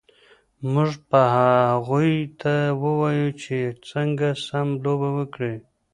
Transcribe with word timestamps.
موږ 0.71 0.91
به 1.09 1.21
هغوی 1.37 2.13
ته 2.41 2.53
ووایو 2.81 3.29
چې 3.41 3.57
څنګه 3.89 4.29
سم 4.45 4.67
لوبه 4.83 5.09
وکړي 5.17 5.55